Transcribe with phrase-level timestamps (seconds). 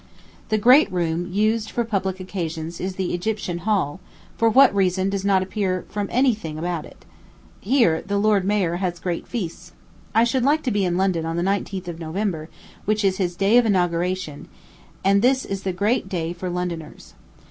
[0.49, 3.99] The great room used for public occasions is the Egyptian Hall,
[4.35, 7.05] for what reason does not appear from any thing about it.
[7.59, 9.73] Here the lord mayor has his great feasts.
[10.15, 12.49] I should like to be in London on the 9th of November,
[12.85, 14.47] which is his day of inauguration;
[15.03, 17.13] and this is the great day for Londoners.